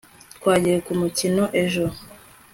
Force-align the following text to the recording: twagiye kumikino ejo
twagiye 0.37 0.77
kumikino 0.85 1.43
ejo 1.63 1.85